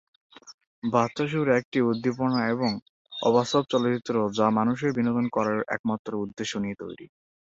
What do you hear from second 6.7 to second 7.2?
তৈরি।